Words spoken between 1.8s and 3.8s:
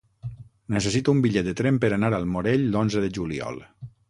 per anar al Morell l'onze de juliol.